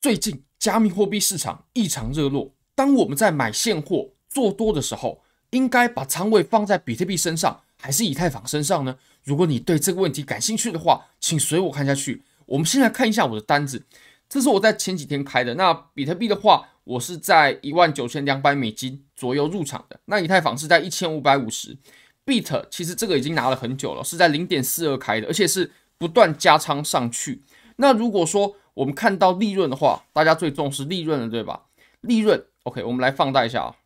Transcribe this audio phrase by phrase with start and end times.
[0.00, 8.96] 最近加密货币市场异常热络，当我们在买现货做多的时候，应该把仓位放在比特币身上，还是以太坊身上呢？
[9.24, 12.22] 如果你对这个问题感兴趣的话，请随我看下去。
[12.46, 13.84] 我们先来看一下我的单子，
[14.26, 15.54] 这是我在前几天开的。
[15.56, 20.00] 那比特币的话，我是在一万九千两百美金左右入场的。
[20.06, 21.76] 那以太坊是在一千五百五十。
[22.24, 27.42] Bit 其实这个已经拿了很久了，是在零点四二开的，而且是不断加仓上去。
[27.76, 31.66] 那如果说我们看到利润的话，大家最重视利润了，对吧？
[32.00, 33.76] 利润，OK，我们来放大一下啊。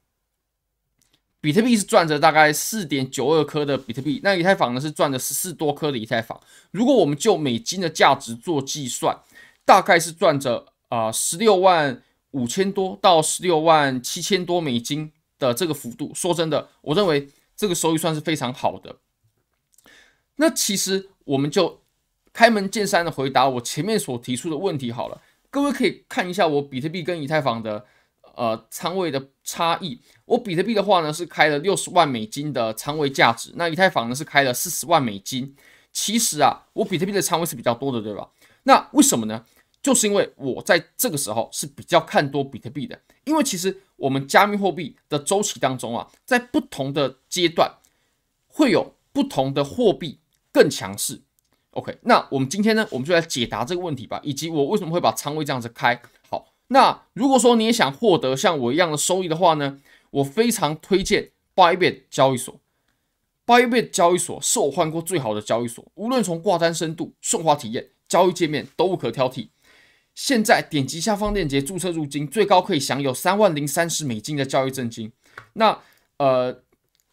[1.41, 6.41] 比特币是赚着大概四点九二颗的比特币，那以太坊呢是赚着十四多颗的以太坊。
[6.71, 9.15] 如果我们就美金的价值做计算，
[9.65, 16.13] 大概是赚着啊十六万五千多到十六万七千多美金的这个幅度。
[16.15, 18.97] 说真的，我认为这个收益算是非常好的。
[20.37, 21.81] 那其实我们就
[22.35, 25.23] 开门见山的回答我前面所提出的问题好了。
[25.49, 27.87] 各位可以看一下我比特币跟以太坊的。
[28.37, 35.55] 呃，仓位的差异，我比特币的话呢是开了六十万美金的仓位价值，那以太坊呢是开了四十万美金。
[35.93, 38.29] 其实啊，我比特币的仓位是比较多的，对吧？
[38.65, 39.45] 那为什么呢？
[39.81, 47.73] 就是因为我在这个时候是比较看多比特币的，因为其实我们加密货币的周期当中啊，在不同的阶段
[48.49, 50.19] 会有不同的货币
[50.51, 51.21] 更强势。
[51.75, 56.01] OK，那我们今天呢，我们就来解答这个问题吧，以及我为什么会把仓位这样子开。
[56.29, 59.79] 好那如果说你也想获得像我一样的收益的话呢，
[60.11, 62.59] 我非常推荐 Bybit 交易所。
[63.47, 69.49] Bybit 交易所是我换过最好的交易所，无论从挂单深度、顺滑体验、交易界面都无可挑剔。
[70.15, 75.13] 现在点击下方链接注册入金，最高可以享有三万零三十美金的交易赠金。
[75.55, 75.79] 那
[76.19, 76.63] 呃，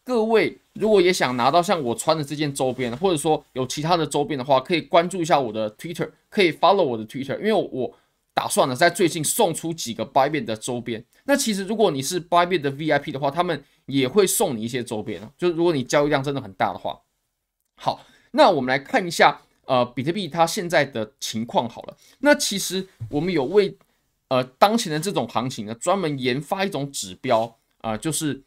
[0.04, 7.94] 各位如果也想拿到像我穿的这件周边，或者说有其他的周边的话，可以关注一下我的 Twitter，可以 follow 我的 Twitter，因为我。
[8.34, 11.04] 打算呢，在最近送出几个 Bybit 的周边。
[11.24, 15.30] 那其实如果你是 Bybit 的 VIP 的话，他们也会送你一些周边啊。
[15.36, 16.98] 就是如果你交易量真的很大的话，
[17.76, 21.96] 好，那我们来看一下，呃，比特币它现在的情况好了。
[22.20, 23.76] 那其实我们有为
[24.28, 28.42] 呃当前的这种行情呢，专门研发一种指标啊，就是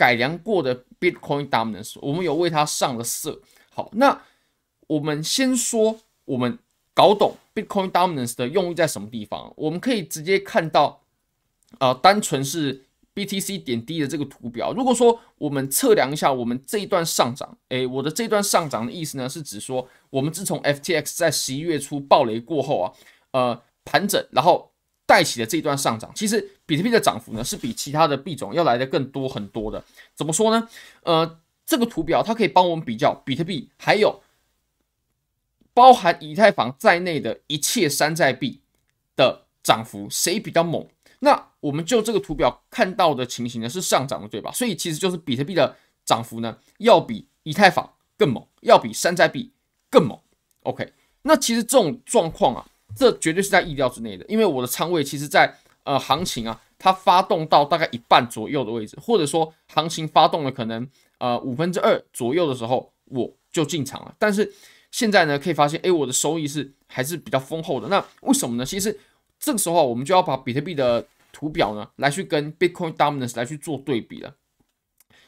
[0.00, 3.40] 改良过的 Bitcoin Dominance，我们有为它上了色。
[3.68, 4.22] 好，那
[4.86, 6.58] 我们先说我们。
[6.92, 9.50] 搞懂 Bitcoin Dominance 的用意在什么地方？
[9.56, 11.00] 我们可以直接看到，
[11.78, 12.84] 呃，单纯是
[13.14, 14.74] BTC 点 D 的这个图表。
[14.74, 22.92] 如果说我们测量一下我们这一段上涨，诶，我的这段上涨的意思呢，是指说我们自从 FTX 在十一月初暴雷过后啊，
[23.30, 24.69] 呃，盘整，然后
[25.10, 29.82] 带起的这一段上涨，其实比特币的涨幅呢，是比其他的币种要来的更多很多的。
[30.14, 30.68] 怎么说呢？
[31.02, 34.22] 呃，这个图表它可以帮我们比较比特币还有。
[35.72, 38.60] 包含以太坊在内的一切山寨币
[39.16, 40.86] 的涨幅，谁比较猛？
[41.20, 44.52] 那我们就这个图表看到的情形呢，是上涨的，对吧？
[44.52, 49.52] 所以其实就是比特币的涨幅呢，要比以太坊更猛，要比山寨币
[49.88, 50.18] 更猛。
[50.64, 50.92] OK，
[51.22, 64.52] 那其实这种状况啊，这绝对是在意料之内的，因为我的仓位其实在呃行情啊，它发动到大概一半左右的位置，或者说行情发动了可能呃五分之二左右的时候，我就进场了，但是。
[64.92, 67.86] 现在呢，可以发现，哎，我的收益是还是比较丰厚的。
[67.86, 68.66] 那为什么呢？
[68.66, 68.98] 其实
[69.38, 74.34] 这个时候我们就要把比特币的图表呢，来去跟 Bitcoin Dominance 来去做对比了。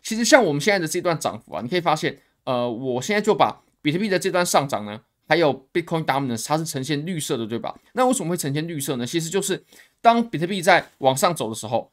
[0.02, 7.78] 其实像我们现在的这段涨幅啊，你可以发现，呃，我现在就把比特币的这段上涨呢，还有 Bitcoin Dominance 它是呈现绿色的，对吧？
[7.92, 9.06] 那为什么会呈现绿色呢？
[9.06, 9.64] 其实就是
[10.00, 11.90] 当比特币在往上走的时候，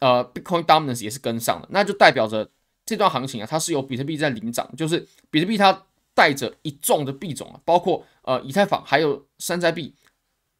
[0.00, 2.50] 呃，Bitcoin Dominance 也是跟上的，那就代表着
[2.84, 5.84] 这段行情啊，它是由比特币在领涨，就是比特币它。
[6.14, 9.94] 带着一众的币种啊，包括呃以太坊还有山寨币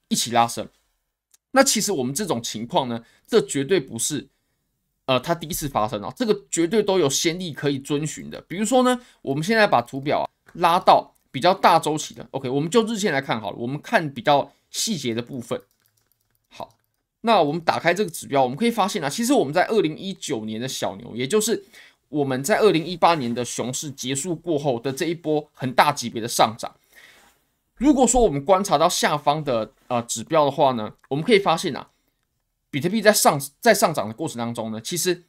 [0.06, 0.68] 一起拉升。
[1.50, 4.28] 那其实我们这种情况呢，这绝对不是
[5.06, 8.40] 呃它第一次发生啊，这个绝对都有先例可以遵循的。
[8.42, 15.60] 比如说呢，我们现在把图表拉到比较大周期的，OK，我们就日线来看好了，我们看比较细节的部分。
[16.48, 16.76] 好，
[17.20, 21.64] 那我们打开这个指标，我们可以发现啊，其实我们在二零一九年的小牛，也就是。
[22.10, 26.74] 我们在二零一八年的熊市结束过后的这一波很大级别的上涨，
[27.76, 31.90] 如果说我们观察到下方的呃指标的话呢，我们可以发现啊，
[32.70, 35.22] 比特币在上在上涨的过程当中呢，其实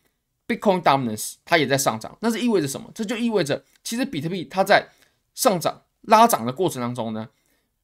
[0.48, 2.90] Bitcoin Dominance 它也在上涨，那是意味着什么？
[2.96, 4.88] 这就意味着其实比特币它在
[5.36, 7.28] 上涨拉涨的过程当中呢，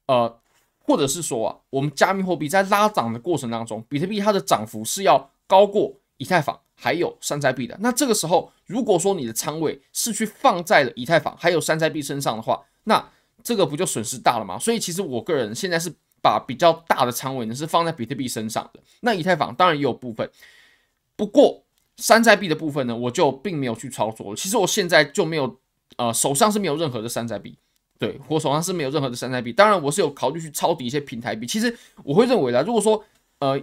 [0.06, 0.38] 呃，
[0.78, 6.58] 或者是说啊，我们加密货币在拉涨的过程当中，比特币它的涨幅是要高过以太坊。
[6.78, 13.02] 还有山寨币的，那这个时候，如果说你的仓位是去放在了以太坊还有山寨币身上的话，那
[13.42, 14.58] 这个不就损失大了吗？
[14.58, 15.90] 所以其实我个人现在是
[16.20, 18.80] 把比较大的仓位呢是放在比特币身上的。
[19.00, 20.30] 那以太坊当然也有部分，
[21.16, 21.64] 不过
[21.96, 24.36] 山寨币的部分呢，我就并没有去操作了。
[24.36, 25.58] 其实我现在就没有，
[25.96, 27.56] 呃，手上是没有任何的山寨币。
[27.98, 29.52] 对，我手上是没有任何的山寨币。
[29.52, 31.46] 当然，我是有考虑去抄底一些平台币。
[31.46, 33.02] 其实我会认为啦，如果说
[33.38, 33.60] 呃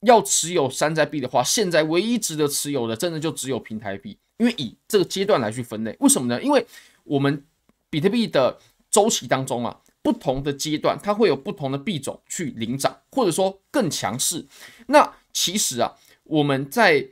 [0.00, 4.18] 要持有山寨币的话，现在唯一值得持有的，真的就只有平台币。
[4.38, 6.42] 因为以这个阶段来去分类，为什么呢？
[6.42, 6.66] 因为
[7.04, 7.44] 我们
[7.88, 8.58] 比特币的
[8.90, 14.44] 周期当中啊，不同的阶段它会有不同的币种去领涨，或者说更强势。
[14.86, 15.92] 那其实啊，
[16.24, 17.06] 我们在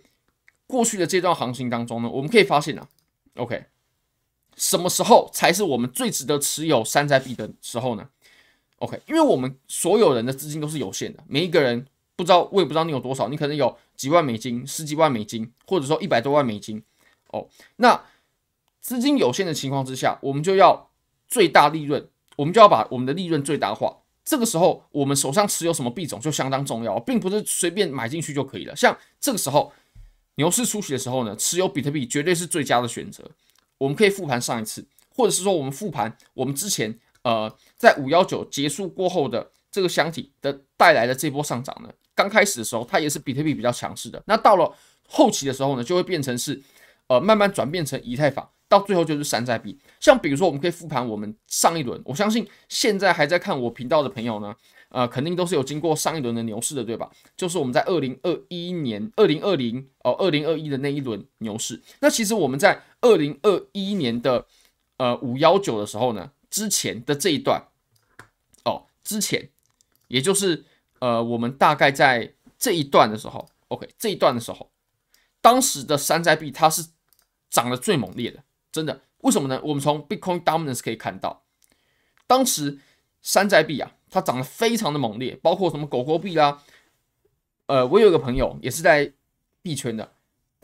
[0.66, 2.88] 过去的这段行情当中呢，我们可以发现啊
[3.36, 3.66] ，OK。
[4.60, 8.06] 什么时候才是我们最值得持有山寨币的时候呢
[8.80, 16.82] ？OK，因为我们所有人的资金都是有限的，每一个人不知道，我也不知道你有多少，你可能有几万美金、十几万美金，或者说一百多万美金
[17.28, 17.48] 哦。
[17.76, 18.04] 那
[18.82, 20.90] 资金有限的情况之下，我们就要
[21.26, 23.96] 最大利润，我们就要把我们的利润最大化。
[24.26, 28.76] 这个时候，我们手上持有什么币种就相当重要，并不是随便买进去就可以了。
[28.76, 29.72] 像这个时候
[30.34, 33.24] 牛市初期的时候呢，持有比特币绝对是最佳的选择。
[33.80, 44.70] 我们可以复盘上一次，或者是说我们复盘我们之前呃在五幺九结束过后的这个箱体的带来的这波上涨呢，刚开始的时候它也是比特币比较强势的，那到了
[45.08, 46.60] 后期的时候呢，就会变成是
[47.06, 49.78] 呃慢慢转变成以太坊，到最后就是山寨币。
[49.98, 54.54] 像比如说我们可以复盘我们上一轮，我相信现在还在看我频道的朋友呢。
[54.90, 57.08] 呃，肯定都是有经过上一轮的牛市的，对吧？
[57.36, 61.80] 就是我们在二零二一年、二零二零哦、二零二一的那一轮牛市。
[62.00, 64.46] 那其实我们在二零二一年的
[64.96, 67.68] 呃五幺九的时候呢，之前的这一段
[68.64, 69.48] 哦，之前
[70.08, 70.64] 也就是
[70.98, 74.70] 呃我们大概在这一段的时候，OK，这一段的时候，
[75.40, 76.84] 当时的山寨币它是
[77.48, 78.42] 涨得最猛烈的，
[78.72, 79.00] 真的。
[79.18, 79.60] 为什么呢？
[79.62, 81.44] 我们从 Bitcoin Dominance 可以看到，
[82.26, 82.80] 当时
[83.22, 83.92] 山寨币啊。
[84.10, 86.62] 它涨得非常的猛烈，包括什么狗狗币啦，
[87.66, 89.12] 呃，我有一个朋友也是在
[89.62, 90.12] 币圈的，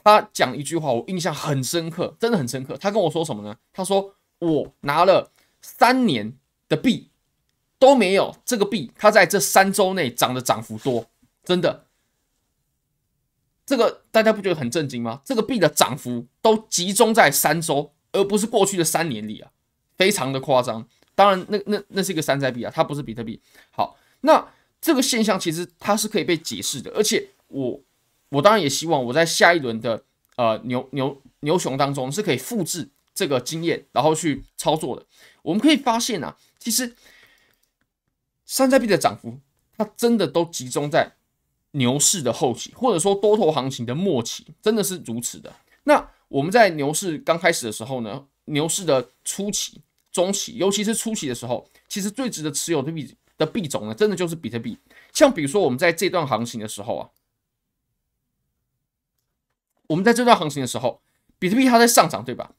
[0.02, 2.76] 他讲一句话我印象很深刻，真的很深刻。
[2.76, 3.56] 他跟我说什么呢？
[3.72, 5.32] 他说我拿了
[5.62, 6.36] 三年
[6.68, 7.10] 的币
[7.78, 11.06] 都没有这个币，它在这三周内涨的涨幅多，
[11.44, 11.84] 真的。
[13.64, 15.20] 这个大家不觉得很震惊吗？
[15.24, 19.50] 这个币的涨幅都集中在三周，而不是过去的三年里啊，
[19.96, 20.88] 非常的夸张。
[21.16, 23.40] 当然那，那那是一个山寨币啊，它不是比特币。
[23.70, 24.46] 好，那
[24.80, 27.80] 这个现象其实它是可以被解释的，而且我
[28.28, 30.04] 我当然也希望我在下一轮的
[30.36, 35.06] 呃牛牛牛熊当中是可以复制这个经验，然后去操作的。
[35.40, 36.94] 我们可以发现啊，其实
[38.44, 39.40] 山寨币的涨幅，
[39.78, 41.16] 它真的都集中在
[41.70, 45.50] 牛市的后期，或者说多头行情的末期，真的是如此的。
[45.84, 49.80] 那我们在牛市刚开始的时候呢，牛市的初期。
[50.16, 54.78] 中期，尤其是初期的时候，其实最值得持有的币的币种呢，真的就是比特币。
[55.12, 57.10] 像比如说，我们在这段行情的时候啊，
[59.88, 61.02] 我们在这段行情的时候，
[61.38, 62.52] 比特币它在上涨，对吧？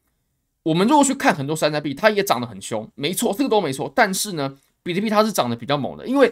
[0.61, 3.91] 我们如果去看很多山寨币，它也涨得很凶，没错，这个都没错。
[3.95, 6.31] 但是呢，比特币它是涨得比较猛的，因为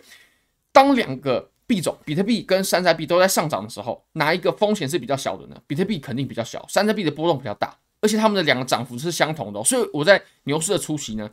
[0.71, 5.60] 当两个币种，比特币跟山寨币都在上涨的时候，哪一个风险是比较小的呢？
[5.66, 7.75] 比特币肯定比较小，山寨币的波动比较大。
[8.01, 11.30] 而且他们的两个涨幅是相同的，所以我在牛市的初期呢，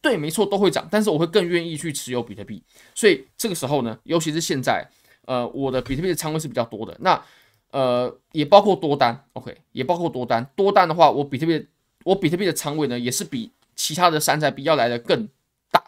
[0.00, 2.62] 对，没错，都会涨，但是我会更愿意去持有比特币。
[2.94, 4.88] 所以这个时候呢，尤其是现在，
[5.26, 7.22] 呃，我的比特币的仓位是比较多的，那
[7.72, 10.44] 呃，也包括多单，OK，也包括多单。
[10.54, 11.66] 多单的话，我比特币，
[12.04, 15.28] 我比特币的仓位呢，也是比其他的山寨币要来的更
[15.70, 15.82] 大。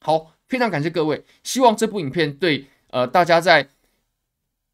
[0.00, 3.68] 好，非常感谢各位，希望这部影片对呃大家在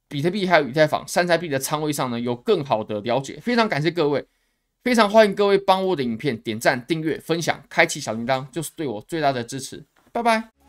[0.07, 3.41] 比特币还有以太坊山寨币的仓位上呢有更好的了解。
[3.41, 4.25] 非常感谢各位。
[4.83, 9.85] 非常欢迎各位帮我的影片点赞、订阅、分享、开启小铃铛，就是对我最大的支持。
[10.11, 10.62] 拜拜。